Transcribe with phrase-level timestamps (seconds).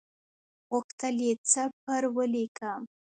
[0.71, 2.81] غوښتل یې څه پر ولیکم.